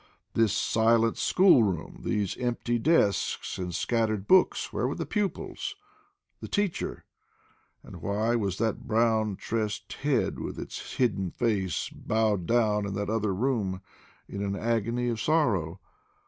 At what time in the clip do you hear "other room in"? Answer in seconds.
13.11-14.43